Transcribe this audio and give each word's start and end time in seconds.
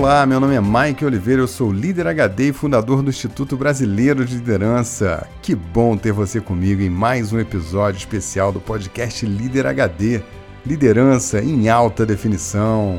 Olá, 0.00 0.24
meu 0.24 0.40
nome 0.40 0.54
é 0.54 0.60
Mike 0.62 1.04
Oliveira, 1.04 1.42
eu 1.42 1.46
sou 1.46 1.70
líder 1.70 2.06
HD 2.06 2.48
e 2.48 2.52
fundador 2.54 3.02
do 3.02 3.10
Instituto 3.10 3.54
Brasileiro 3.54 4.24
de 4.24 4.36
Liderança. 4.36 5.28
Que 5.42 5.54
bom 5.54 5.94
ter 5.94 6.10
você 6.10 6.40
comigo 6.40 6.80
em 6.80 6.88
mais 6.88 7.34
um 7.34 7.38
episódio 7.38 7.98
especial 7.98 8.50
do 8.50 8.58
podcast 8.58 9.26
Líder 9.26 9.66
HD 9.66 10.22
Liderança 10.64 11.42
em 11.42 11.68
alta 11.68 12.06
definição. 12.06 12.98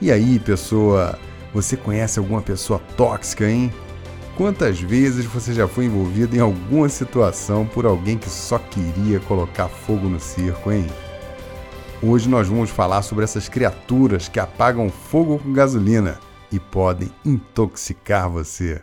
E 0.00 0.10
aí, 0.10 0.38
pessoa, 0.38 1.18
você 1.52 1.76
conhece 1.76 2.18
alguma 2.18 2.40
pessoa 2.40 2.80
tóxica, 2.96 3.46
hein? 3.46 3.70
Quantas 4.34 4.80
vezes 4.80 5.26
você 5.26 5.52
já 5.52 5.68
foi 5.68 5.84
envolvido 5.84 6.34
em 6.34 6.40
alguma 6.40 6.88
situação 6.88 7.66
por 7.66 7.84
alguém 7.84 8.16
que 8.16 8.30
só 8.30 8.58
queria 8.58 9.20
colocar 9.20 9.68
fogo 9.68 10.08
no 10.08 10.18
circo, 10.18 10.72
hein? 10.72 10.86
Hoje 12.06 12.28
nós 12.28 12.46
vamos 12.46 12.68
falar 12.68 13.00
sobre 13.00 13.24
essas 13.24 13.48
criaturas 13.48 14.28
que 14.28 14.38
apagam 14.38 14.90
fogo 14.90 15.38
com 15.38 15.54
gasolina 15.54 16.20
e 16.52 16.60
podem 16.60 17.10
intoxicar 17.24 18.28
você. 18.28 18.82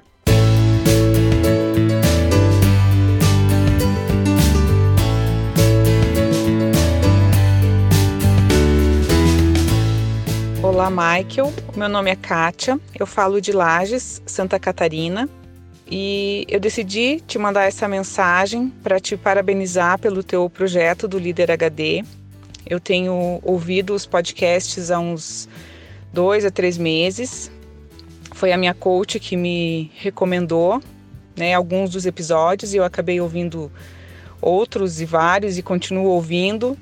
Olá, 10.63 10.89
Michael. 10.89 11.53
Meu 11.75 11.87
nome 11.87 12.09
é 12.09 12.15
Kátia. 12.15 12.79
Eu 12.99 13.05
falo 13.05 13.39
de 13.39 13.51
Lages, 13.51 14.19
Santa 14.25 14.59
Catarina. 14.59 15.29
E 15.85 16.47
eu 16.49 16.59
decidi 16.59 17.21
te 17.27 17.37
mandar 17.37 17.65
essa 17.65 17.87
mensagem 17.87 18.73
para 18.81 18.99
te 18.99 19.15
parabenizar 19.15 19.99
pelo 19.99 20.23
teu 20.23 20.49
projeto 20.49 21.07
do 21.07 21.19
Líder 21.19 21.51
HD 21.51 22.03
eu 22.65 22.79
tenho 22.79 23.39
ouvido 23.43 23.93
os 23.93 24.05
podcasts 24.05 24.91
há 24.91 24.99
uns 24.99 25.47
dois 26.13 26.45
a 26.45 26.51
três 26.51 26.77
meses. 26.77 27.51
Foi 28.33 28.51
a 28.51 28.57
minha 28.57 28.73
coach 28.73 29.19
que 29.19 29.35
me 29.35 29.91
recomendou 29.95 30.81
né, 31.35 31.53
alguns 31.53 31.89
dos 31.89 32.05
episódios 32.05 32.73
e 32.73 32.77
eu 32.77 32.83
acabei 32.83 33.19
ouvindo 33.21 33.71
outros 34.41 35.01
e 35.01 35.05
vários 35.05 35.57
e 35.57 35.61
continuo 35.61 36.07
ouvindo. 36.07 36.77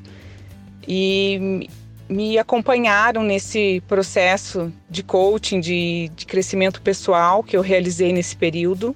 E 0.88 1.68
me 2.10 2.38
acompanharam 2.40 3.24
nesse 3.24 3.84
processo 3.88 4.74
de 4.90 5.04
coaching, 5.04 5.60
de, 5.60 6.10
de 6.16 6.26
crescimento 6.26 6.82
pessoal 6.82 7.44
que 7.44 7.56
eu 7.56 7.62
realizei 7.62 8.12
nesse 8.12 8.36
período. 8.36 8.96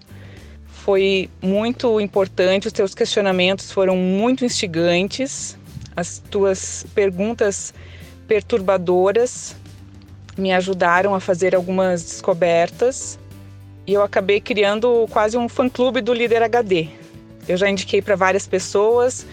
Foi 0.68 1.30
muito 1.42 2.02
importante, 2.02 2.68
os 2.68 2.74
teus 2.74 2.96
questionamentos 2.96 3.72
foram 3.72 3.96
muito 3.96 4.44
instigantes, 4.44 5.58
as 5.96 6.22
tuas 6.30 6.86
perguntas 6.94 7.74
perturbadoras 8.28 9.56
me 10.38 10.52
ajudaram 10.52 11.14
a 11.14 11.20
fazer 11.20 11.56
algumas 11.56 12.04
descobertas 12.04 13.20
e 13.86 13.94
eu 13.94 14.02
acabei 14.02 14.40
criando 14.40 15.08
quase 15.12 15.38
um 15.38 15.50
fã-clube 15.50 16.02
do 16.02 16.14
Líder 16.14 16.42
HD. 16.42 16.88
Eu 17.48 17.58
já 17.58 17.70
indiquei 17.70 18.02
para 18.02 18.16
várias 18.16 18.48
pessoas, 18.48 19.26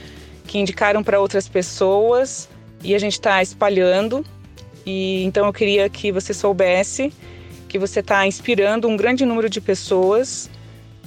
que 0.47 0.59
indicaram 0.59 1.03
para 1.05 1.21
outras 1.21 1.49
pessoas 1.49 2.49
e 2.83 2.95
a 2.95 2.99
gente 2.99 3.13
está 3.13 3.41
espalhando. 3.41 4.25
E 4.85 5.23
então 5.25 5.47
eu 5.47 5.53
queria 5.53 5.89
que 5.89 6.11
você 6.11 6.35
soubesse 6.35 7.13
que 7.69 7.79
você 7.79 8.01
está 8.01 8.27
inspirando 8.27 8.89
um 8.89 8.97
grande 8.97 9.25
número 9.25 9.49
de 9.49 9.61
pessoas 9.61 10.51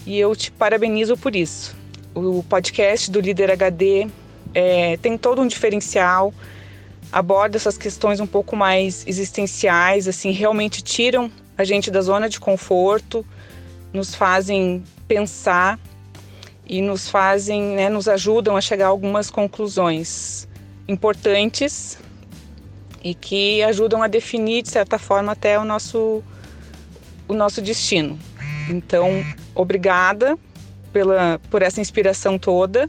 e 0.05 0.17
eu 0.17 0.33
te 0.33 0.49
parabenizo 0.49 1.17
por 1.17 1.35
isso. 1.35 1.75
O 2.15 2.41
podcast 2.43 3.11
do 3.11 3.19
Líder 3.19 3.51
HD 3.51 4.07
é, 4.53 4.97
tem 4.97 5.17
todo 5.17 5.41
um 5.41 5.47
diferencial, 5.47 6.33
aborda 7.11 7.57
essas 7.57 7.77
questões 7.77 8.19
um 8.19 8.27
pouco 8.27 8.55
mais 8.55 9.05
existenciais, 9.07 10.07
assim, 10.07 10.31
realmente 10.31 10.81
tiram 10.81 11.31
a 11.57 11.63
gente 11.63 11.91
da 11.91 12.01
zona 12.01 12.27
de 12.27 12.39
conforto, 12.39 13.25
nos 13.91 14.15
fazem 14.15 14.83
pensar 15.07 15.79
e 16.65 16.81
nos 16.81 17.09
fazem, 17.09 17.61
né, 17.75 17.89
nos 17.89 18.07
ajudam 18.07 18.57
a 18.57 18.61
chegar 18.61 18.85
a 18.85 18.89
algumas 18.89 19.29
conclusões 19.29 20.47
importantes 20.87 21.97
e 23.03 23.13
que 23.13 23.61
ajudam 23.63 24.01
a 24.01 24.07
definir 24.07 24.63
de 24.63 24.69
certa 24.69 24.97
forma 24.97 25.33
até 25.33 25.59
o 25.59 25.65
nosso 25.65 26.23
o 27.27 27.33
nosso 27.33 27.61
destino. 27.61 28.17
Então, 28.69 29.23
obrigada 29.53 30.37
pela 30.91 31.39
por 31.49 31.61
essa 31.61 31.79
inspiração 31.79 32.39
toda 32.39 32.87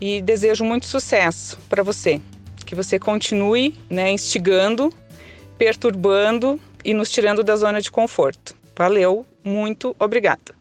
e 0.00 0.20
desejo 0.20 0.64
muito 0.64 0.86
sucesso 0.86 1.58
para 1.68 1.82
você. 1.82 2.20
Que 2.64 2.74
você 2.74 2.98
continue 2.98 3.74
né, 3.88 4.10
instigando, 4.10 4.92
perturbando 5.58 6.58
e 6.84 6.92
nos 6.92 7.10
tirando 7.10 7.42
da 7.42 7.56
zona 7.56 7.80
de 7.80 7.90
conforto. 7.90 8.54
Valeu, 8.76 9.24
muito 9.44 9.94
obrigada. 9.98 10.54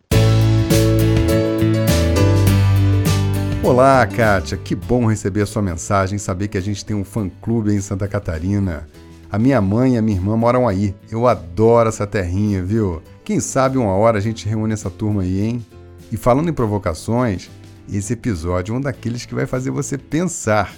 Olá, 3.63 4.05
Kátia, 4.05 4.57
que 4.57 4.75
bom 4.75 5.05
receber 5.05 5.41
a 5.41 5.45
sua 5.45 5.61
mensagem 5.61 6.17
saber 6.17 6.49
que 6.49 6.57
a 6.57 6.61
gente 6.61 6.83
tem 6.83 6.95
um 6.95 7.05
fã-clube 7.05 7.73
em 7.73 7.79
Santa 7.79 8.07
Catarina. 8.09 8.87
A 9.31 9.39
minha 9.39 9.61
mãe 9.61 9.95
e 9.95 9.97
a 9.97 10.01
minha 10.01 10.17
irmã 10.17 10.35
moram 10.35 10.67
aí. 10.67 10.93
Eu 11.09 11.27
adoro 11.27 11.89
essa 11.89 12.05
terrinha, 12.05 12.61
viu? 12.61 13.01
Quem 13.23 13.39
sabe 13.39 13.77
uma 13.77 13.93
hora 13.93 14.17
a 14.17 14.21
gente 14.21 14.47
reúne 14.47 14.73
essa 14.73 14.89
turma 14.89 15.21
aí, 15.21 15.41
hein? 15.41 15.65
E 16.11 16.17
falando 16.17 16.49
em 16.49 16.53
provocações, 16.53 17.49
esse 17.89 18.13
episódio 18.13 18.73
é 18.73 18.77
um 18.77 18.81
daqueles 18.81 19.25
que 19.25 19.35
vai 19.35 19.45
fazer 19.45 19.71
você 19.71 19.97
pensar 19.97 20.73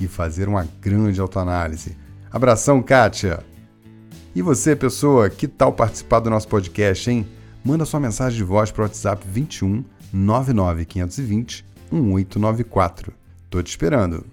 e 0.00 0.06
fazer 0.06 0.48
uma 0.48 0.66
grande 0.80 1.20
autoanálise. 1.20 1.96
Abração, 2.30 2.82
Kátia! 2.82 3.44
E 4.34 4.42
você, 4.42 4.74
pessoa, 4.74 5.30
que 5.30 5.46
tal 5.46 5.72
participar 5.72 6.20
do 6.20 6.30
nosso 6.30 6.48
podcast, 6.48 7.08
hein? 7.10 7.26
Manda 7.64 7.84
sua 7.84 8.00
mensagem 8.00 8.36
de 8.36 8.44
voz 8.44 8.70
para 8.70 8.82
o 8.82 8.84
WhatsApp 8.84 9.24
21 9.26 9.84
99520 10.12 11.64
1894. 11.92 13.12
Tô 13.48 13.62
te 13.62 13.68
esperando. 13.68 14.26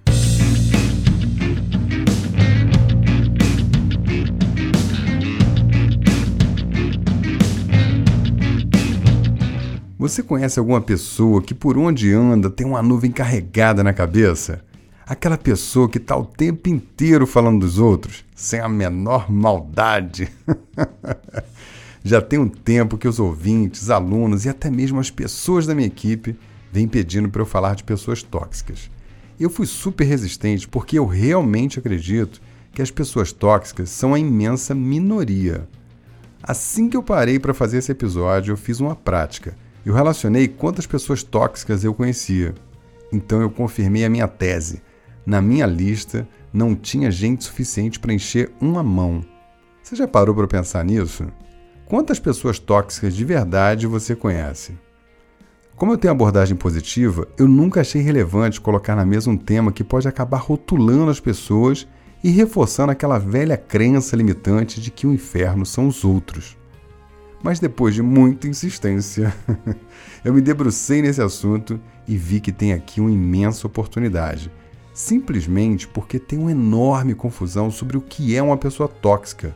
Você 10.01 10.23
conhece 10.23 10.57
alguma 10.57 10.81
pessoa 10.81 11.43
que 11.43 11.53
por 11.53 11.77
onde 11.77 12.11
anda 12.11 12.49
tem 12.49 12.65
uma 12.65 12.81
nuvem 12.81 13.11
carregada 13.11 13.83
na 13.83 13.93
cabeça? 13.93 14.65
Aquela 15.05 15.37
pessoa 15.37 15.87
que 15.87 15.99
está 15.99 16.17
o 16.17 16.25
tempo 16.25 16.69
inteiro 16.69 17.27
falando 17.27 17.59
dos 17.59 17.77
outros, 17.77 18.25
sem 18.33 18.59
a 18.59 18.67
menor 18.67 19.31
maldade. 19.31 20.27
Já 22.03 22.19
tem 22.19 22.39
um 22.39 22.49
tempo 22.49 22.97
que 22.97 23.07
os 23.07 23.19
ouvintes, 23.19 23.91
alunos 23.91 24.43
e 24.43 24.49
até 24.49 24.71
mesmo 24.71 24.99
as 24.99 25.11
pessoas 25.11 25.67
da 25.67 25.75
minha 25.75 25.85
equipe 25.85 26.35
vêm 26.73 26.87
pedindo 26.87 27.29
para 27.29 27.43
eu 27.43 27.45
falar 27.45 27.75
de 27.75 27.83
pessoas 27.83 28.23
tóxicas. 28.23 28.89
Eu 29.39 29.51
fui 29.51 29.67
super 29.67 30.05
resistente 30.05 30.67
porque 30.67 30.97
eu 30.97 31.05
realmente 31.05 31.77
acredito 31.77 32.41
que 32.73 32.81
as 32.81 32.89
pessoas 32.89 33.31
tóxicas 33.31 33.91
são 33.91 34.15
a 34.15 34.19
imensa 34.19 34.73
minoria. 34.73 35.67
Assim 36.41 36.89
que 36.89 36.97
eu 36.97 37.03
parei 37.03 37.37
para 37.37 37.53
fazer 37.53 37.77
esse 37.77 37.91
episódio, 37.91 38.53
eu 38.53 38.57
fiz 38.57 38.79
uma 38.79 38.95
prática 38.95 39.55
eu 39.85 39.93
relacionei 39.93 40.47
quantas 40.47 40.85
pessoas 40.85 41.23
tóxicas 41.23 41.83
eu 41.83 41.93
conhecia. 41.93 42.53
Então 43.11 43.41
eu 43.41 43.49
confirmei 43.49 44.05
a 44.05 44.09
minha 44.09 44.27
tese. 44.27 44.81
Na 45.25 45.41
minha 45.41 45.65
lista 45.65 46.27
não 46.53 46.75
tinha 46.75 47.11
gente 47.11 47.43
suficiente 47.43 47.99
para 47.99 48.13
encher 48.13 48.51
uma 48.59 48.83
mão. 48.83 49.23
Você 49.81 49.95
já 49.95 50.07
parou 50.07 50.35
para 50.35 50.47
pensar 50.47 50.85
nisso? 50.85 51.25
Quantas 51.85 52.19
pessoas 52.19 52.59
tóxicas 52.59 53.15
de 53.15 53.25
verdade 53.25 53.87
você 53.87 54.15
conhece? 54.15 54.73
Como 55.75 55.91
eu 55.91 55.97
tenho 55.97 56.11
abordagem 56.11 56.55
positiva, 56.55 57.27
eu 57.37 57.47
nunca 57.47 57.81
achei 57.81 58.01
relevante 58.01 58.61
colocar 58.61 58.95
na 58.95 59.05
mesa 59.05 59.29
um 59.29 59.37
tema 59.37 59.71
que 59.71 59.83
pode 59.83 60.07
acabar 60.07 60.37
rotulando 60.37 61.09
as 61.09 61.19
pessoas 61.19 61.87
e 62.23 62.29
reforçando 62.29 62.91
aquela 62.91 63.17
velha 63.17 63.57
crença 63.57 64.15
limitante 64.15 64.79
de 64.79 64.91
que 64.91 65.07
o 65.07 65.13
inferno 65.13 65.65
são 65.65 65.87
os 65.87 66.05
outros. 66.05 66.55
Mas 67.43 67.59
depois 67.59 67.95
de 67.95 68.01
muita 68.01 68.47
insistência, 68.47 69.35
eu 70.23 70.33
me 70.33 70.41
debrucei 70.41 71.01
nesse 71.01 71.21
assunto 71.21 71.79
e 72.07 72.15
vi 72.15 72.39
que 72.39 72.51
tem 72.51 72.73
aqui 72.73 73.01
uma 73.01 73.11
imensa 73.11 73.65
oportunidade. 73.65 74.51
Simplesmente 74.93 75.87
porque 75.87 76.19
tem 76.19 76.37
uma 76.37 76.51
enorme 76.51 77.15
confusão 77.15 77.71
sobre 77.71 77.97
o 77.97 78.01
que 78.01 78.35
é 78.35 78.43
uma 78.43 78.57
pessoa 78.57 78.87
tóxica. 78.87 79.55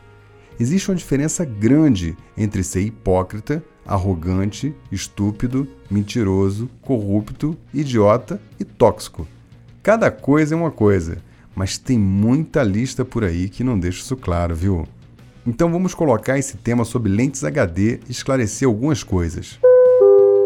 Existe 0.58 0.90
uma 0.90 0.96
diferença 0.96 1.44
grande 1.44 2.16
entre 2.36 2.64
ser 2.64 2.80
hipócrita, 2.80 3.62
arrogante, 3.86 4.74
estúpido, 4.90 5.68
mentiroso, 5.90 6.68
corrupto, 6.82 7.56
idiota 7.72 8.40
e 8.58 8.64
tóxico. 8.64 9.28
Cada 9.82 10.10
coisa 10.10 10.54
é 10.54 10.58
uma 10.58 10.70
coisa, 10.70 11.18
mas 11.54 11.78
tem 11.78 11.98
muita 11.98 12.62
lista 12.62 13.04
por 13.04 13.22
aí 13.22 13.48
que 13.48 13.62
não 13.62 13.78
deixa 13.78 14.00
isso 14.00 14.16
claro, 14.16 14.54
viu? 14.56 14.88
Então 15.46 15.70
vamos 15.70 15.94
colocar 15.94 16.38
esse 16.38 16.56
tema 16.56 16.84
sob 16.84 17.08
lentes 17.08 17.44
HD 17.44 18.00
e 18.08 18.10
esclarecer 18.10 18.66
algumas 18.66 19.04
coisas. 19.04 19.60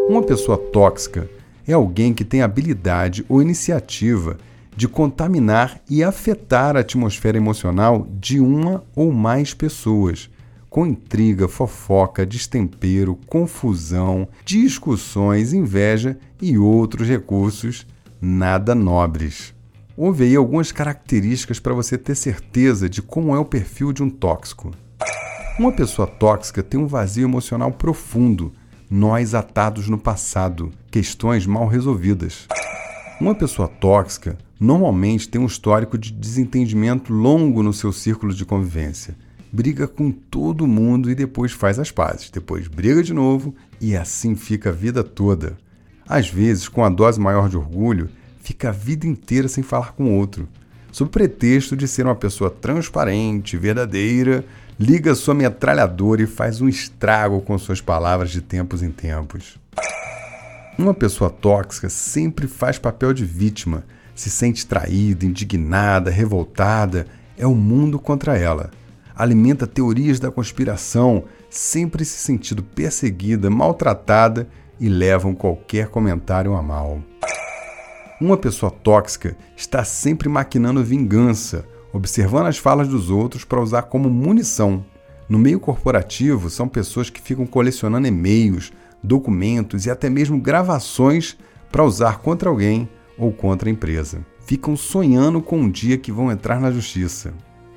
Uma 0.08 0.22
pessoa 0.22 0.58
tóxica 0.58 1.26
é 1.66 1.72
alguém 1.72 2.12
que 2.12 2.24
tem 2.24 2.42
habilidade 2.42 3.24
ou 3.26 3.40
iniciativa 3.40 4.36
de 4.76 4.86
contaminar 4.86 5.80
e 5.88 6.04
afetar 6.04 6.76
a 6.76 6.80
atmosfera 6.80 7.38
emocional 7.38 8.06
de 8.20 8.40
uma 8.40 8.84
ou 8.94 9.10
mais 9.10 9.54
pessoas, 9.54 10.28
com 10.68 10.86
intriga, 10.86 11.48
fofoca, 11.48 12.26
destempero, 12.26 13.18
confusão, 13.26 14.28
discussões, 14.44 15.52
inveja 15.52 16.18
e 16.42 16.58
outros 16.58 17.08
recursos 17.08 17.86
nada 18.20 18.74
nobres. 18.74 19.54
Houve 19.96 20.24
aí 20.24 20.36
algumas 20.36 20.70
características 20.70 21.58
para 21.58 21.74
você 21.74 21.96
ter 21.96 22.14
certeza 22.14 22.88
de 22.88 23.00
como 23.00 23.34
é 23.34 23.38
o 23.38 23.44
perfil 23.44 23.92
de 23.92 24.02
um 24.02 24.10
tóxico. 24.10 24.70
Uma 25.60 25.72
pessoa 25.72 26.08
tóxica 26.08 26.62
tem 26.62 26.80
um 26.80 26.86
vazio 26.86 27.24
emocional 27.24 27.70
profundo, 27.70 28.50
nós 28.90 29.34
atados 29.34 29.90
no 29.90 29.98
passado, 29.98 30.72
questões 30.90 31.44
mal 31.44 31.66
resolvidas. 31.66 32.48
Uma 33.20 33.34
pessoa 33.34 33.68
tóxica 33.68 34.38
normalmente 34.58 35.28
tem 35.28 35.38
um 35.38 35.44
histórico 35.44 35.98
de 35.98 36.14
desentendimento 36.14 37.12
longo 37.12 37.62
no 37.62 37.74
seu 37.74 37.92
círculo 37.92 38.32
de 38.32 38.46
convivência. 38.46 39.14
Briga 39.52 39.86
com 39.86 40.10
todo 40.10 40.66
mundo 40.66 41.10
e 41.10 41.14
depois 41.14 41.52
faz 41.52 41.78
as 41.78 41.90
pazes. 41.90 42.30
Depois 42.30 42.66
briga 42.66 43.02
de 43.02 43.12
novo 43.12 43.54
e 43.78 43.94
assim 43.94 44.34
fica 44.36 44.70
a 44.70 44.72
vida 44.72 45.04
toda. 45.04 45.58
Às 46.08 46.26
vezes, 46.30 46.70
com 46.70 46.82
a 46.82 46.88
dose 46.88 47.20
maior 47.20 47.50
de 47.50 47.58
orgulho, 47.58 48.08
fica 48.40 48.70
a 48.70 48.72
vida 48.72 49.06
inteira 49.06 49.46
sem 49.46 49.62
falar 49.62 49.92
com 49.92 50.16
outro. 50.16 50.48
Sob 50.90 51.10
pretexto 51.10 51.76
de 51.76 51.86
ser 51.86 52.06
uma 52.06 52.16
pessoa 52.16 52.50
transparente, 52.50 53.58
verdadeira, 53.58 54.44
liga 54.80 55.14
sua 55.14 55.34
metralhadora 55.34 56.22
e 56.22 56.26
faz 56.26 56.62
um 56.62 56.68
estrago 56.68 57.42
com 57.42 57.58
suas 57.58 57.82
palavras 57.82 58.30
de 58.30 58.40
tempos 58.40 58.82
em 58.82 58.90
tempos. 58.90 59.58
Uma 60.78 60.94
pessoa 60.94 61.28
tóxica 61.28 61.90
sempre 61.90 62.48
faz 62.48 62.78
papel 62.78 63.12
de 63.12 63.22
vítima, 63.22 63.84
se 64.14 64.30
sente 64.30 64.66
traída, 64.66 65.26
indignada, 65.26 66.10
revoltada. 66.10 67.06
É 67.36 67.46
o 67.46 67.54
mundo 67.54 67.98
contra 67.98 68.38
ela. 68.38 68.70
Alimenta 69.14 69.66
teorias 69.66 70.18
da 70.18 70.30
conspiração, 70.30 71.24
sempre 71.50 72.02
se 72.02 72.16
sentindo 72.16 72.62
perseguida, 72.62 73.50
maltratada 73.50 74.48
e 74.80 74.88
levam 74.88 75.34
qualquer 75.34 75.88
comentário 75.88 76.54
a 76.54 76.62
mal. 76.62 77.02
Uma 78.18 78.38
pessoa 78.38 78.72
tóxica 78.72 79.36
está 79.54 79.84
sempre 79.84 80.26
maquinando 80.26 80.82
vingança, 80.82 81.66
observando 81.92 82.46
as 82.46 82.58
falas 82.58 82.88
dos 82.88 83.10
outros 83.10 83.44
para 83.44 83.60
usar 83.60 83.82
como 83.82 84.10
munição. 84.10 84.84
No 85.28 85.38
meio 85.38 85.60
corporativo, 85.60 86.50
são 86.50 86.68
pessoas 86.68 87.08
que 87.10 87.20
ficam 87.20 87.46
colecionando 87.46 88.06
e-mails, 88.06 88.72
documentos 89.02 89.86
e 89.86 89.90
até 89.90 90.10
mesmo 90.10 90.40
gravações 90.40 91.36
para 91.70 91.84
usar 91.84 92.18
contra 92.18 92.48
alguém 92.48 92.88
ou 93.16 93.32
contra 93.32 93.68
a 93.68 93.72
empresa. 93.72 94.24
Ficam 94.44 94.76
sonhando 94.76 95.40
com 95.40 95.58
um 95.58 95.70
dia 95.70 95.96
que 95.96 96.10
vão 96.10 96.32
entrar 96.32 96.60
na 96.60 96.70
justiça. 96.70 97.32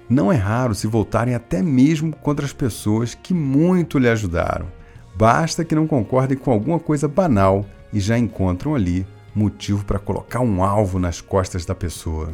Não 0.10 0.32
é 0.32 0.36
raro 0.36 0.74
se 0.74 0.88
voltarem 0.88 1.36
até 1.36 1.62
mesmo 1.62 2.16
contra 2.16 2.46
as 2.46 2.54
pessoas 2.54 3.14
que 3.14 3.34
muito 3.34 4.00
lhe 4.00 4.10
ajudaram. 4.10 4.68
Basta 5.16 5.64
que 5.64 5.76
não 5.76 5.86
concordem 5.86 6.38
com 6.38 6.52
alguma 6.52 6.80
coisa 6.80 7.08
banal 7.08 7.66
e 7.92 8.00
já 8.00 8.18
encontram 8.18 8.74
ali 8.74 9.06
motivo 9.36 9.86
para 9.86 10.00
colocar 10.00 10.40
um 10.40 10.64
alvo 10.64 11.00
nas 11.00 11.22
costas 11.22 11.66
da 11.66 11.76
pessoa. 11.76 12.34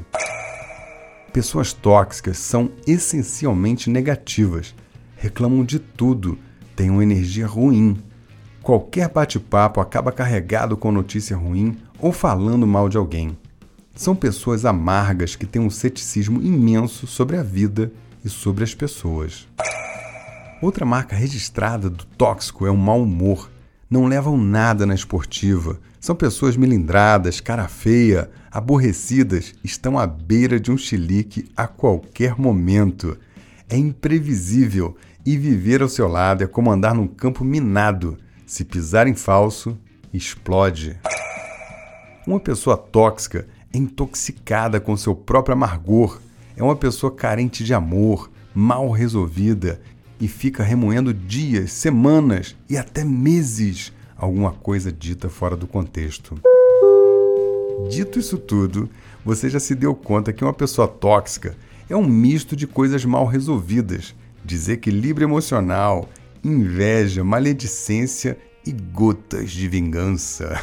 Pessoas 1.33 1.73
tóxicas 1.73 2.37
são 2.37 2.71
essencialmente 2.85 3.89
negativas, 3.89 4.75
reclamam 5.15 5.63
de 5.63 5.79
tudo, 5.79 6.37
têm 6.75 6.89
uma 6.89 7.03
energia 7.03 7.45
ruim, 7.45 8.01
Qualquer 8.61 9.09
bate-papo 9.09 9.79
acaba 9.79 10.11
carregado 10.11 10.75
com 10.75 10.91
notícia 10.91 11.35
ruim 11.35 11.77
ou 11.97 12.11
falando 12.11 12.67
mal 12.67 12.89
de 12.89 12.97
alguém. 12.97 13.37
São 13.95 14.15
pessoas 14.15 14.65
amargas 14.65 15.35
que 15.35 15.45
têm 15.45 15.61
um 15.61 15.69
ceticismo 15.69 16.41
imenso 16.41 17.07
sobre 17.07 17.37
a 17.37 17.43
vida 17.43 17.91
e 18.23 18.29
sobre 18.29 18.63
as 18.63 18.75
pessoas. 18.75 19.47
Outra 20.61 20.85
marca 20.85 21.15
registrada 21.15 21.89
do 21.89 22.05
tóxico 22.05 22.67
é 22.67 22.71
o 22.71 22.77
mau 22.77 23.01
humor. 23.01 23.49
Não 23.89 24.05
levam 24.05 24.37
nada 24.37 24.85
na 24.85 24.93
esportiva. 24.93 25.79
São 25.99 26.15
pessoas 26.15 26.55
melindradas, 26.55 27.39
cara 27.39 27.67
feia, 27.67 28.29
aborrecidas, 28.51 29.53
estão 29.63 29.97
à 29.97 30.07
beira 30.07 30.59
de 30.59 30.71
um 30.71 30.77
chilique 30.77 31.49
a 31.55 31.67
qualquer 31.67 32.37
momento. 32.37 33.17
É 33.69 33.77
imprevisível 33.77 34.95
e 35.25 35.37
viver 35.37 35.81
ao 35.81 35.89
seu 35.89 36.07
lado 36.07 36.43
é 36.43 36.47
como 36.47 36.71
andar 36.71 36.95
num 36.95 37.07
campo 37.07 37.43
minado 37.43 38.17
se 38.45 38.65
pisar 38.65 39.05
em 39.05 39.13
falso, 39.13 39.77
explode. 40.11 40.99
Uma 42.25 42.39
pessoa 42.39 42.75
tóxica 42.75 43.47
é 43.71 43.77
intoxicada 43.77 44.79
com 44.79 44.97
seu 44.97 45.15
próprio 45.15 45.53
amargor, 45.53 46.19
é 46.57 46.63
uma 46.63 46.75
pessoa 46.75 47.13
carente 47.13 47.63
de 47.63 47.73
amor, 47.73 48.31
mal 48.53 48.89
resolvida 48.89 49.79
e 50.19 50.27
fica 50.27 50.63
remoendo 50.63 51.13
dias, 51.13 51.71
semanas 51.71 52.55
e 52.67 52.75
até 52.75 53.03
meses 53.03 53.93
alguma 54.17 54.51
coisa 54.51 54.91
dita 54.91 55.29
fora 55.29 55.55
do 55.55 55.67
contexto. 55.67 56.35
Dito 57.87 58.19
isso 58.19 58.37
tudo, 58.37 58.89
você 59.23 59.49
já 59.49 59.59
se 59.59 59.75
deu 59.75 59.95
conta 59.95 60.33
que 60.33 60.43
uma 60.43 60.53
pessoa 60.53 60.87
tóxica 60.87 61.55
é 61.89 61.95
um 61.95 62.05
misto 62.05 62.55
de 62.55 62.67
coisas 62.67 63.05
mal 63.05 63.25
resolvidas, 63.25 64.15
desequilíbrio 64.43 65.25
emocional, 65.25 66.09
inveja, 66.43 67.23
maledicência 67.23 68.37
e 68.65 68.71
gotas 68.71 69.51
de 69.51 69.67
vingança. 69.67 70.61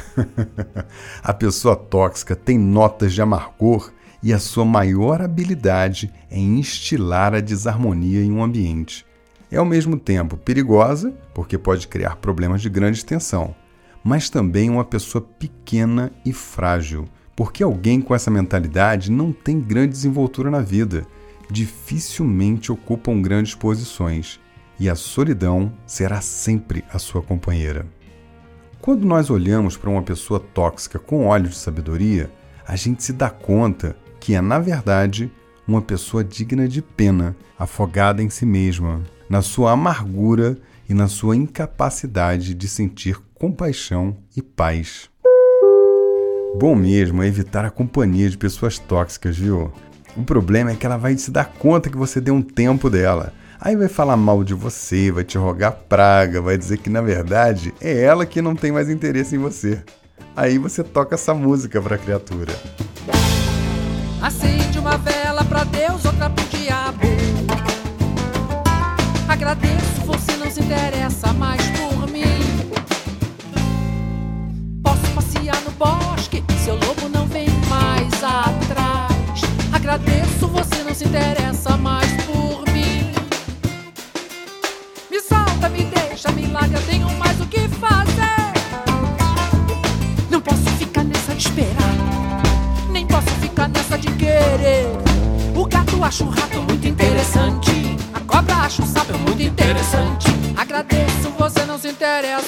a 1.22 1.32
pessoa 1.32 1.74
tóxica 1.74 2.36
tem 2.36 2.58
notas 2.58 3.12
de 3.12 3.22
amargor 3.22 3.92
e 4.22 4.32
a 4.32 4.38
sua 4.38 4.64
maior 4.64 5.20
habilidade 5.20 6.12
é 6.30 6.38
instilar 6.38 7.34
a 7.34 7.40
desarmonia 7.40 8.22
em 8.22 8.32
um 8.32 8.42
ambiente. 8.42 9.06
É 9.50 9.56
ao 9.56 9.64
mesmo 9.64 9.98
tempo 9.98 10.36
perigosa, 10.36 11.14
porque 11.32 11.56
pode 11.56 11.86
criar 11.86 12.16
problemas 12.16 12.60
de 12.60 12.68
grande 12.68 12.98
extensão, 12.98 13.54
mas 14.06 14.30
também 14.30 14.70
uma 14.70 14.84
pessoa 14.84 15.20
pequena 15.20 16.12
e 16.24 16.32
frágil, 16.32 17.06
porque 17.34 17.60
alguém 17.60 18.00
com 18.00 18.14
essa 18.14 18.30
mentalidade 18.30 19.10
não 19.10 19.32
tem 19.32 19.60
grande 19.60 19.94
desenvoltura 19.94 20.48
na 20.48 20.60
vida, 20.60 21.04
dificilmente 21.50 22.70
ocupam 22.70 23.20
grandes 23.20 23.56
posições. 23.56 24.38
E 24.78 24.88
a 24.88 24.94
solidão 24.94 25.72
será 25.84 26.20
sempre 26.20 26.84
a 26.92 27.00
sua 27.00 27.20
companheira. 27.20 27.84
Quando 28.80 29.04
nós 29.04 29.28
olhamos 29.28 29.76
para 29.76 29.90
uma 29.90 30.02
pessoa 30.02 30.38
tóxica 30.38 31.00
com 31.00 31.26
olhos 31.26 31.50
de 31.50 31.56
sabedoria, 31.56 32.30
a 32.64 32.76
gente 32.76 33.02
se 33.02 33.12
dá 33.12 33.28
conta 33.28 33.96
que 34.20 34.36
é, 34.36 34.40
na 34.40 34.60
verdade, 34.60 35.32
uma 35.66 35.82
pessoa 35.82 36.22
digna 36.22 36.68
de 36.68 36.80
pena, 36.80 37.34
afogada 37.58 38.22
em 38.22 38.30
si 38.30 38.46
mesma, 38.46 39.02
na 39.28 39.42
sua 39.42 39.72
amargura 39.72 40.56
e 40.88 40.94
na 40.94 41.08
sua 41.08 41.34
incapacidade 41.34 42.54
de 42.54 42.68
sentir 42.68 43.25
compaixão 43.38 44.16
e 44.36 44.42
paz. 44.42 45.08
Bom 46.58 46.74
mesmo 46.74 47.22
é 47.22 47.26
evitar 47.26 47.64
a 47.64 47.70
companhia 47.70 48.28
de 48.28 48.36
pessoas 48.36 48.78
tóxicas, 48.78 49.36
viu? 49.36 49.72
O 50.16 50.24
problema 50.24 50.70
é 50.70 50.74
que 50.74 50.86
ela 50.86 50.96
vai 50.96 51.16
se 51.16 51.30
dar 51.30 51.44
conta 51.44 51.90
que 51.90 51.96
você 51.96 52.20
deu 52.20 52.34
um 52.34 52.42
tempo 52.42 52.88
dela 52.90 53.32
Aí 53.60 53.74
vai 53.74 53.88
falar 53.88 54.16
mal 54.16 54.44
de 54.44 54.54
você, 54.54 55.10
vai 55.10 55.24
te 55.24 55.38
rogar 55.38 55.72
praga, 55.72 56.42
vai 56.42 56.58
dizer 56.58 56.76
que 56.78 56.90
na 56.90 57.00
verdade 57.00 57.72
é 57.80 58.02
ela 58.02 58.26
que 58.26 58.42
não 58.42 58.54
tem 58.54 58.70
mais 58.70 58.90
interesse 58.90 59.34
em 59.34 59.38
você. 59.38 59.82
Aí 60.36 60.58
você 60.58 60.84
toca 60.84 61.14
essa 61.14 61.32
música 61.32 61.80
pra 61.80 61.96
criatura. 61.96 62.54
Acende 64.20 64.78
uma 64.78 64.98
vela 64.98 65.42
pra 65.44 65.64
Deus, 65.64 66.04
outra 66.04 66.28
pro 66.28 66.44
diabo. 66.46 67.00
Agradeço, 69.26 70.02
você 70.04 70.36
não 70.36 70.50
se 70.50 70.60
interessa 70.60 71.05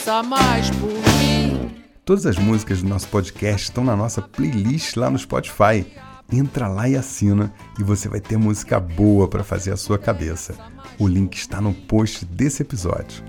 mais 0.09 0.71
por 0.71 0.89
mim. 0.89 1.71
Todas 2.03 2.25
as 2.25 2.39
músicas 2.39 2.81
do 2.81 2.89
nosso 2.89 3.07
podcast 3.09 3.69
estão 3.69 3.85
na 3.85 3.95
nossa 3.95 4.23
playlist 4.23 4.97
lá 4.97 5.11
no 5.11 5.19
Spotify. 5.19 5.87
Entra 6.33 6.67
lá 6.67 6.89
e 6.89 6.97
assina 6.97 7.53
e 7.79 7.83
você 7.83 8.09
vai 8.09 8.19
ter 8.19 8.39
música 8.39 8.81
boa 8.81 9.29
para 9.29 9.45
fazer 9.45 9.71
a 9.71 9.77
sua 9.77 9.99
cabeça. 9.99 10.55
O 10.99 11.07
link 11.07 11.37
está 11.37 11.61
no 11.61 11.75
post 11.75 12.25
desse 12.25 12.63
episódio. 12.63 13.23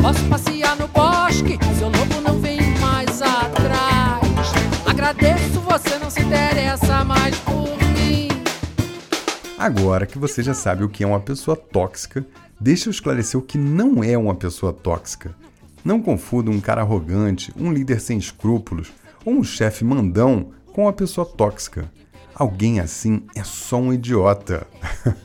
Posso 0.00 0.22
passear 0.26 0.76
no 0.76 0.86
bosque, 0.88 1.58
seu 1.78 1.88
lobo 1.88 2.20
não 2.22 2.38
vem 2.40 2.60
mais 2.78 3.22
atrás. 3.22 4.52
Agradeço, 4.84 5.60
você 5.60 5.98
não 5.98 6.10
se 6.10 6.20
interessa 6.20 7.04
mais 7.04 7.36
por 7.38 7.76
mim. 7.94 8.28
Agora 9.58 10.04
que 10.04 10.18
você 10.18 10.42
já 10.42 10.52
sabe 10.52 10.84
o 10.84 10.88
que 10.90 11.02
é 11.02 11.06
uma 11.06 11.20
pessoa 11.20 11.56
tóxica, 11.56 12.24
Deixa 12.58 12.88
eu 12.88 12.90
esclarecer 12.90 13.38
o 13.38 13.42
que 13.42 13.58
não 13.58 14.02
é 14.02 14.16
uma 14.16 14.34
pessoa 14.34 14.72
tóxica. 14.72 15.34
Não 15.86 16.02
confunda 16.02 16.50
um 16.50 16.58
cara 16.58 16.80
arrogante, 16.80 17.52
um 17.56 17.72
líder 17.72 18.00
sem 18.00 18.18
escrúpulos 18.18 18.92
ou 19.24 19.34
um 19.34 19.44
chefe 19.44 19.84
mandão 19.84 20.48
com 20.72 20.82
uma 20.82 20.92
pessoa 20.92 21.24
tóxica. 21.24 21.88
Alguém 22.34 22.80
assim 22.80 23.22
é 23.36 23.44
só 23.44 23.76
um 23.76 23.92
idiota. 23.92 24.66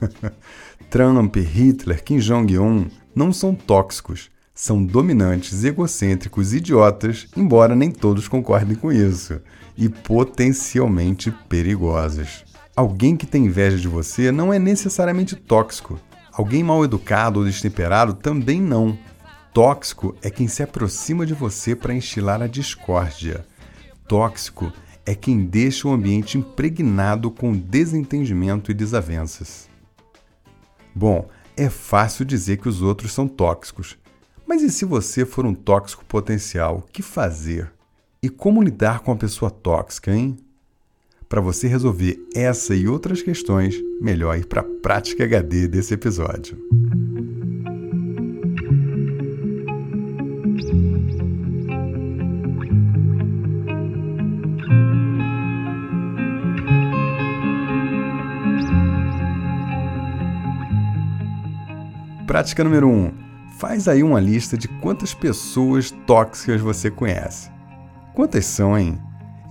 Trump, 0.87 1.35
Hitler, 1.35 2.03
Kim 2.03 2.19
Jong-un 2.19 2.85
não 3.15 3.33
são 3.33 3.55
tóxicos, 3.55 4.29
são 4.53 4.85
dominantes, 4.85 5.63
egocêntricos, 5.63 6.53
idiotas, 6.53 7.25
embora 7.35 7.75
nem 7.75 7.89
todos 7.89 8.27
concordem 8.27 8.75
com 8.75 8.91
isso, 8.91 9.41
e 9.75 9.89
potencialmente 9.89 11.31
perigosos. 11.49 12.45
Alguém 12.75 13.17
que 13.17 13.25
tem 13.25 13.47
inveja 13.47 13.77
de 13.77 13.87
você 13.87 14.31
não 14.31 14.53
é 14.53 14.59
necessariamente 14.59 15.35
tóxico. 15.35 15.99
Alguém 16.31 16.63
mal 16.63 16.85
educado 16.85 17.39
ou 17.39 17.45
destemperado 17.47 18.13
também 18.13 18.61
não. 18.61 18.95
Tóxico 19.53 20.15
é 20.21 20.29
quem 20.29 20.47
se 20.47 20.63
aproxima 20.63 21.25
de 21.25 21.33
você 21.33 21.75
para 21.75 21.93
enchilar 21.93 22.41
a 22.41 22.47
discórdia. 22.47 23.45
Tóxico 24.07 24.71
é 25.05 25.13
quem 25.13 25.43
deixa 25.45 25.89
o 25.89 25.91
ambiente 25.91 26.37
impregnado 26.37 27.29
com 27.29 27.51
desentendimento 27.51 28.71
e 28.71 28.73
desavenças. 28.73 29.69
Bom, 30.95 31.27
é 31.57 31.69
fácil 31.69 32.23
dizer 32.23 32.57
que 32.57 32.69
os 32.69 32.81
outros 32.81 33.11
são 33.11 33.27
tóxicos. 33.27 33.97
Mas 34.47 34.61
e 34.61 34.69
se 34.69 34.85
você 34.85 35.25
for 35.25 35.45
um 35.45 35.53
tóxico 35.53 36.05
potencial, 36.05 36.77
o 36.77 36.81
que 36.81 37.01
fazer? 37.01 37.73
E 38.23 38.29
como 38.29 38.63
lidar 38.63 38.99
com 38.99 39.11
a 39.11 39.17
pessoa 39.17 39.51
tóxica, 39.51 40.13
hein? 40.13 40.37
Para 41.27 41.41
você 41.41 41.67
resolver 41.67 42.19
essa 42.33 42.73
e 42.73 42.87
outras 42.87 43.21
questões, 43.21 43.75
melhor 44.01 44.37
ir 44.37 44.45
para 44.45 44.61
a 44.61 44.65
prática 44.81 45.23
HD 45.25 45.67
desse 45.67 45.93
episódio. 45.93 46.57
Prática 62.31 62.63
número 62.63 62.87
1. 62.87 62.91
Um, 62.91 63.11
faz 63.57 63.89
aí 63.89 64.01
uma 64.01 64.17
lista 64.17 64.57
de 64.57 64.69
quantas 64.69 65.13
pessoas 65.13 65.91
tóxicas 66.07 66.61
você 66.61 66.89
conhece. 66.89 67.51
Quantas 68.13 68.45
são, 68.45 68.79
hein? 68.79 68.97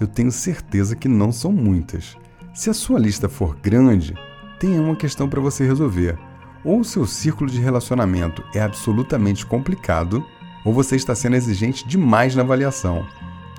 eu 0.00 0.06
tenho 0.06 0.32
certeza 0.32 0.96
que 0.96 1.06
não 1.06 1.30
são 1.30 1.52
muitas. 1.52 2.16
Se 2.54 2.70
a 2.70 2.72
sua 2.72 2.98
lista 2.98 3.28
for 3.28 3.54
grande, 3.54 4.14
tem 4.58 4.80
uma 4.80 4.96
questão 4.96 5.28
para 5.28 5.42
você 5.42 5.66
resolver. 5.66 6.18
Ou 6.64 6.80
o 6.80 6.84
seu 6.84 7.06
círculo 7.06 7.50
de 7.50 7.60
relacionamento 7.60 8.42
é 8.54 8.62
absolutamente 8.62 9.44
complicado, 9.44 10.24
ou 10.64 10.72
você 10.72 10.96
está 10.96 11.14
sendo 11.14 11.36
exigente 11.36 11.86
demais 11.86 12.34
na 12.34 12.40
avaliação. 12.40 13.06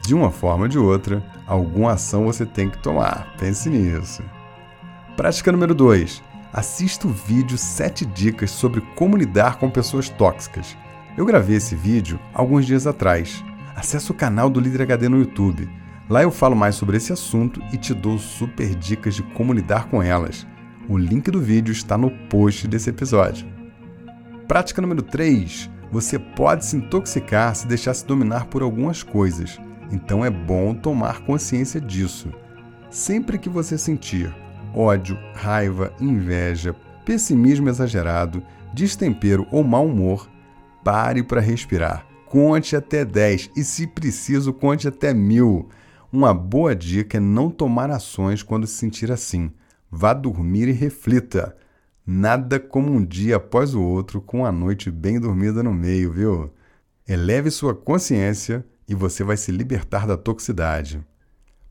De 0.01 0.15
uma 0.15 0.31
forma 0.31 0.63
ou 0.63 0.67
de 0.67 0.79
outra, 0.79 1.23
alguma 1.45 1.91
ação 1.91 2.25
você 2.25 2.43
tem 2.43 2.71
que 2.71 2.79
tomar. 2.79 3.35
Pense 3.37 3.69
nisso. 3.69 4.23
Prática 5.15 5.51
número 5.51 5.75
2. 5.75 6.30
Assista 6.53 7.07
o 7.07 7.11
vídeo 7.11 7.57
7 7.57 8.05
dicas 8.05 8.51
sobre 8.51 8.81
como 8.97 9.15
lidar 9.15 9.57
com 9.57 9.69
pessoas 9.69 10.09
tóxicas. 10.09 10.75
Eu 11.17 11.25
gravei 11.25 11.55
esse 11.55 11.77
vídeo 11.77 12.19
alguns 12.33 12.65
dias 12.65 12.85
atrás. 12.85 13.41
Acesse 13.73 14.11
o 14.11 14.13
canal 14.13 14.49
do 14.49 14.59
Líder 14.59 14.81
HD 14.81 15.07
no 15.07 15.19
YouTube. 15.19 15.69
Lá 16.09 16.23
eu 16.23 16.29
falo 16.29 16.53
mais 16.53 16.75
sobre 16.75 16.97
esse 16.97 17.13
assunto 17.13 17.61
e 17.71 17.77
te 17.77 17.93
dou 17.93 18.17
super 18.17 18.75
dicas 18.75 19.15
de 19.15 19.23
como 19.23 19.53
lidar 19.53 19.87
com 19.87 20.03
elas. 20.03 20.45
O 20.89 20.97
link 20.97 21.31
do 21.31 21.39
vídeo 21.39 21.71
está 21.71 21.97
no 21.97 22.11
post 22.27 22.67
desse 22.67 22.89
episódio. 22.89 23.47
Prática 24.45 24.81
número 24.81 25.01
3. 25.03 25.69
Você 25.89 26.19
pode 26.19 26.65
se 26.65 26.75
intoxicar 26.75 27.55
se 27.55 27.65
deixar 27.65 27.93
se 27.93 28.05
dominar 28.05 28.47
por 28.47 28.61
algumas 28.61 29.03
coisas, 29.03 29.57
então 29.89 30.23
é 30.23 30.29
bom 30.29 30.73
tomar 30.73 31.21
consciência 31.21 31.79
disso. 31.79 32.29
Sempre 32.89 33.37
que 33.37 33.47
você 33.47 33.77
sentir 33.77 34.33
ódio, 34.73 35.17
raiva, 35.33 35.93
inveja, 35.99 36.75
pessimismo 37.05 37.69
exagerado, 37.69 38.43
destempero 38.73 39.47
ou 39.51 39.63
mau 39.63 39.85
humor, 39.85 40.29
pare 40.83 41.23
para 41.23 41.41
respirar. 41.41 42.05
Conte 42.25 42.75
até 42.75 43.03
10 43.03 43.51
e, 43.57 43.63
se 43.63 43.85
preciso, 43.85 44.53
conte 44.53 44.87
até 44.87 45.13
mil. 45.13 45.69
Uma 46.11 46.33
boa 46.33 46.75
dica 46.75 47.17
é 47.17 47.19
não 47.19 47.49
tomar 47.49 47.89
ações 47.89 48.41
quando 48.41 48.65
se 48.65 48.75
sentir 48.75 49.11
assim. 49.11 49.51
Vá 49.89 50.13
dormir 50.13 50.69
e 50.69 50.71
reflita. 50.71 51.55
Nada 52.05 52.59
como 52.59 52.91
um 52.91 53.03
dia 53.03 53.35
após 53.35 53.73
o 53.73 53.81
outro 53.81 54.21
com 54.21 54.45
a 54.45 54.51
noite 54.51 54.89
bem 54.89 55.19
dormida 55.19 55.61
no 55.61 55.73
meio, 55.73 56.11
viu? 56.11 56.53
Eleve 57.07 57.51
sua 57.51 57.75
consciência 57.75 58.65
e 58.87 58.95
você 58.95 59.23
vai 59.23 59.35
se 59.35 59.51
libertar 59.51 60.07
da 60.07 60.15
toxicidade. 60.15 61.05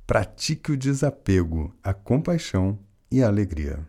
Pratique 0.06 0.72
o 0.72 0.76
desapego, 0.76 1.74
a 1.82 1.94
compaixão 1.94 2.78
e 3.10 3.22
alegria. 3.22 3.80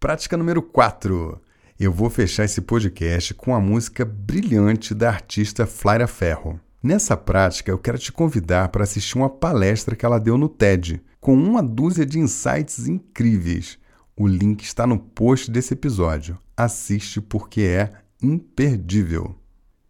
Prática 0.00 0.36
número 0.36 0.60
4. 0.60 1.40
Eu 1.78 1.92
vou 1.92 2.10
fechar 2.10 2.44
esse 2.44 2.60
podcast 2.60 3.34
com 3.34 3.54
a 3.54 3.60
música 3.60 4.04
brilhante 4.04 4.94
da 4.94 5.08
artista 5.08 5.66
Flaira 5.66 6.06
Ferro. 6.06 6.58
Nessa 6.82 7.16
prática, 7.16 7.70
eu 7.70 7.78
quero 7.78 7.98
te 7.98 8.12
convidar 8.12 8.68
para 8.68 8.84
assistir 8.84 9.16
uma 9.16 9.30
palestra 9.30 9.94
que 9.94 10.04
ela 10.04 10.18
deu 10.18 10.38
no 10.38 10.48
TED, 10.48 11.02
com 11.20 11.34
uma 11.34 11.62
dúzia 11.62 12.06
de 12.06 12.18
insights 12.18 12.86
incríveis. 12.88 13.78
O 14.16 14.26
link 14.26 14.62
está 14.62 14.86
no 14.86 14.98
post 14.98 15.50
desse 15.50 15.74
episódio. 15.74 16.38
Assiste 16.56 17.20
porque 17.20 17.62
é 17.62 17.92
imperdível. 18.22 19.36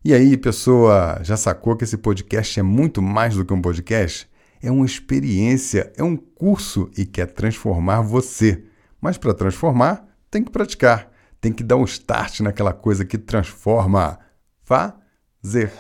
E 0.05 0.13
aí, 0.13 0.37
pessoa, 0.37 1.21
já 1.23 1.37
sacou 1.37 1.77
que 1.77 1.85
esse 1.85 1.97
podcast 1.97 2.59
é 2.61 2.63
muito 2.63 3.03
mais 3.03 3.35
do 3.35 3.45
que 3.45 3.53
um 3.53 3.61
podcast? 3.61 4.29
É 4.67 4.71
uma 4.73 4.85
experiência, 4.85 5.93
é 5.97 6.03
um 6.03 6.17
curso 6.17 6.91
e 6.99 7.07
quer 7.07 7.27
transformar 7.27 8.01
você. 8.01 8.65
Mas 9.01 9.17
para 9.17 9.33
transformar, 9.33 10.05
tem 10.29 10.43
que 10.43 10.51
praticar, 10.51 11.09
tem 11.41 11.53
que 11.53 11.63
dar 11.63 11.77
um 11.77 11.85
start 11.85 12.41
naquela 12.41 12.73
coisa 12.73 13.05
que 13.05 13.17
transforma. 13.17 14.19
Fazer. 14.65 15.73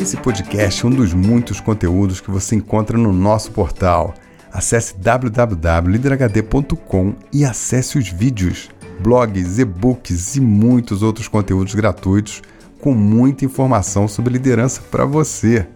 Esse 0.00 0.16
podcast 0.16 0.86
é 0.86 0.88
um 0.88 0.92
dos 0.92 1.12
muitos 1.12 1.60
conteúdos 1.60 2.22
que 2.22 2.30
você 2.30 2.56
encontra 2.56 2.96
no 2.96 3.12
nosso 3.12 3.50
portal. 3.50 4.14
Acesse 4.50 4.96
www.liderhd.com 4.96 7.14
e 7.30 7.44
acesse 7.44 7.98
os 7.98 8.08
vídeos, 8.08 8.70
blogs, 9.02 9.58
e-books 9.58 10.36
e 10.36 10.40
muitos 10.40 11.02
outros 11.02 11.26
conteúdos 11.26 11.74
gratuitos 11.74 12.42
com 12.80 12.94
muita 12.94 13.44
informação 13.44 14.06
sobre 14.06 14.32
liderança 14.32 14.80
para 14.90 15.04
você. 15.04 15.66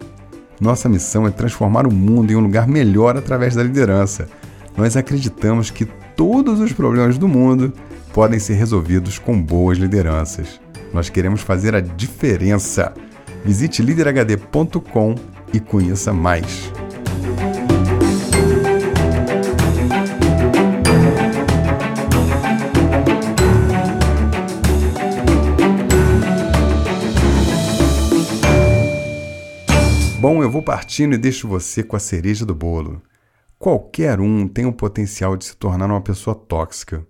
Nossa 0.59 0.89
missão 0.89 1.27
é 1.27 1.31
transformar 1.31 1.85
o 1.85 1.93
mundo 1.93 2.31
em 2.31 2.35
um 2.35 2.41
lugar 2.41 2.67
melhor 2.67 3.17
através 3.17 3.55
da 3.55 3.63
liderança. 3.63 4.27
Nós 4.75 4.97
acreditamos 4.97 5.69
que 5.69 5.85
todos 6.15 6.59
os 6.59 6.73
problemas 6.73 7.17
do 7.17 7.27
mundo 7.27 7.73
podem 8.13 8.39
ser 8.39 8.55
resolvidos 8.55 9.19
com 9.19 9.39
boas 9.39 9.77
lideranças. 9.77 10.59
Nós 10.93 11.09
queremos 11.09 11.41
fazer 11.41 11.75
a 11.75 11.81
diferença. 11.81 12.93
Visite 13.45 13.81
liderhd.com 13.81 15.15
e 15.53 15.59
conheça 15.59 16.11
mais. 16.11 16.71
Eu 30.47 30.51
vou 30.51 30.63
partindo 30.63 31.13
e 31.13 31.17
deixo 31.17 31.45
você 31.45 31.83
com 31.83 31.97
a 31.97 31.99
cereja 31.99 32.45
do 32.45 32.55
bolo. 32.55 33.01
Qualquer 33.59 34.21
um 34.21 34.47
tem 34.47 34.65
o 34.65 34.71
potencial 34.71 35.35
de 35.35 35.43
se 35.43 35.57
tornar 35.57 35.87
uma 35.87 35.99
pessoa 35.99 36.33
tóxica. 36.33 37.05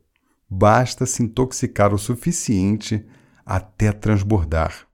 Basta 0.49 1.05
se 1.05 1.21
intoxicar 1.21 1.93
o 1.93 1.99
suficiente 1.99 3.05
até 3.45 3.91
transbordar. 3.91 4.87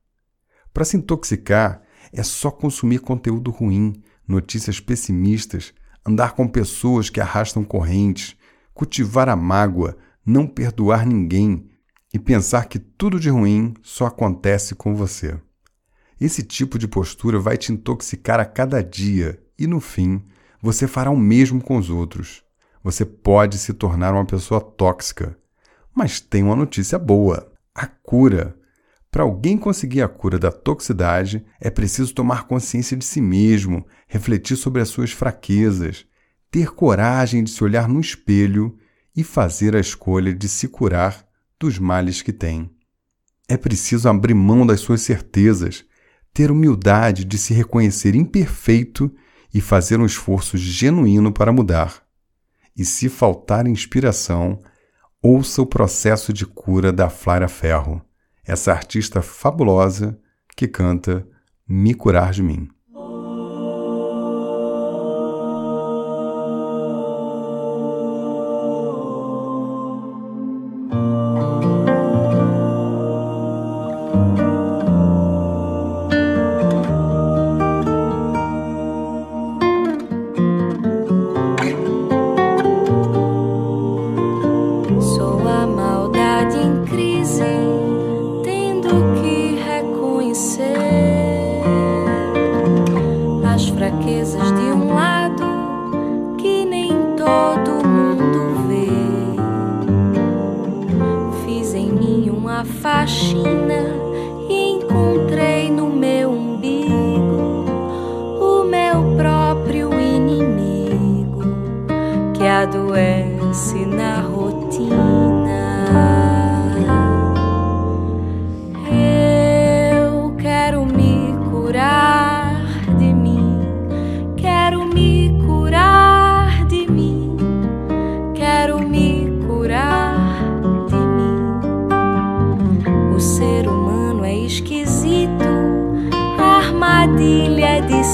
Para 0.73 0.83
se 0.83 0.97
intoxicar, 0.97 1.83
é 2.11 2.21
só 2.21 2.51
consumir 2.51 2.99
conteúdo 2.99 3.49
ruim, 3.49 3.93
notícias 4.27 4.77
pessimistas, 4.81 5.73
andar 6.05 6.33
com 6.33 6.45
pessoas 6.45 7.09
que 7.09 7.21
arrastam 7.21 7.63
correntes, 7.63 8.35
cultivar 8.73 9.29
a 9.29 9.37
mágoa, 9.37 9.95
não 10.25 10.45
perdoar 10.45 11.05
ninguém 11.05 11.69
e 12.13 12.19
pensar 12.19 12.65
que 12.65 12.77
tudo 12.77 13.21
de 13.21 13.29
ruim 13.29 13.73
só 13.81 14.07
acontece 14.07 14.75
com 14.75 14.93
você. 14.93 15.39
Esse 16.23 16.41
tipo 16.41 16.79
de 16.79 16.87
postura 16.87 17.37
vai 17.37 17.57
te 17.57 17.73
intoxicar 17.73 18.39
a 18.39 18.45
cada 18.45 18.81
dia 18.81 19.43
e, 19.59 19.67
no 19.67 19.81
fim, 19.81 20.23
você 20.61 20.87
fará 20.87 21.11
o 21.11 21.17
mesmo 21.17 21.61
com 21.61 21.75
os 21.75 21.89
outros. 21.89 22.41
Você 22.81 23.03
pode 23.03 23.57
se 23.57 23.73
tornar 23.73 24.13
uma 24.13 24.23
pessoa 24.23 24.61
tóxica. 24.61 25.37
Mas 25.93 26.21
tem 26.21 26.41
uma 26.41 26.55
notícia 26.55 26.97
boa: 26.97 27.51
a 27.75 27.85
cura. 27.85 28.57
Para 29.11 29.23
alguém 29.23 29.57
conseguir 29.57 30.01
a 30.01 30.07
cura 30.07 30.39
da 30.39 30.49
toxicidade, 30.49 31.45
é 31.59 31.69
preciso 31.69 32.13
tomar 32.13 32.47
consciência 32.47 32.95
de 32.95 33.03
si 33.03 33.19
mesmo, 33.19 33.85
refletir 34.07 34.55
sobre 34.55 34.81
as 34.81 34.87
suas 34.87 35.11
fraquezas, 35.11 36.05
ter 36.49 36.71
coragem 36.73 37.43
de 37.43 37.51
se 37.51 37.61
olhar 37.65 37.89
no 37.89 37.99
espelho 37.99 38.77
e 39.13 39.25
fazer 39.25 39.75
a 39.75 39.79
escolha 39.81 40.33
de 40.33 40.47
se 40.47 40.69
curar 40.69 41.27
dos 41.59 41.77
males 41.77 42.21
que 42.21 42.31
tem. 42.31 42.71
É 43.45 43.57
preciso 43.57 44.07
abrir 44.07 44.33
mão 44.33 44.65
das 44.65 44.79
suas 44.79 45.01
certezas, 45.01 45.83
ter 46.33 46.49
humildade 46.49 47.23
de 47.23 47.37
se 47.37 47.53
reconhecer 47.53 48.15
imperfeito 48.15 49.13
e 49.53 49.61
fazer 49.61 49.99
um 49.99 50.05
esforço 50.05 50.57
genuíno 50.57 51.31
para 51.31 51.53
mudar. 51.53 52.01
E 52.75 52.83
se 52.83 53.07
faltar 53.07 53.67
inspiração, 53.67 54.59
ouça 55.21 55.61
o 55.61 55.65
processo 55.65 56.33
de 56.33 56.45
cura 56.45 56.91
da 56.91 57.09
Flávia 57.09 57.47
Ferro, 57.47 58.03
essa 58.43 58.71
artista 58.71 59.21
fabulosa 59.21 60.19
que 60.55 60.67
canta 60.67 61.27
Me 61.67 61.93
Curar 61.93 62.31
de 62.31 62.41
Mim. 62.41 62.72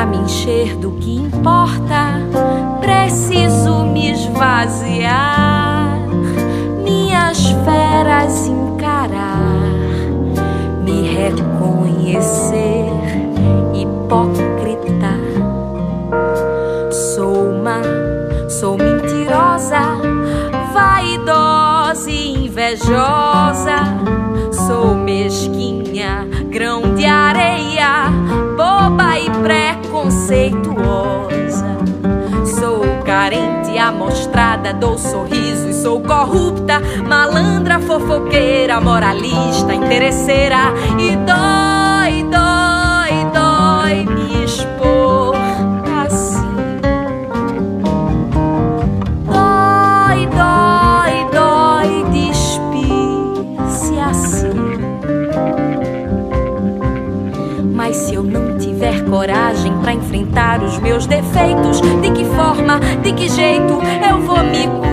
para 0.00 0.06
me 0.06 0.16
encher 0.16 0.76
do 0.76 0.92
que 0.92 1.16
importa, 1.16 2.22
preciso 2.80 3.84
me 3.84 4.10
esvaziar, 4.12 5.98
minhas 6.82 7.50
feras 7.66 8.46
encarar, 8.46 9.60
me 10.82 11.02
reconhecer 11.02 12.90
hipócrita. 13.74 15.18
Sou 16.90 17.50
uma, 17.50 17.82
sou 18.48 18.78
mentirosa, 18.78 19.98
vaidosa 20.72 22.10
e 22.10 22.46
invejosa. 22.46 23.29
estrada, 34.30 34.72
dou 34.72 34.96
e 35.68 35.74
sou 35.74 36.00
corrupta, 36.00 36.80
malandra, 37.06 37.80
fofoqueira, 37.80 38.80
moralista, 38.80 39.74
interesseira 39.74 40.72
e 40.98 41.16
dou 41.16 41.59
mim. 64.52 64.89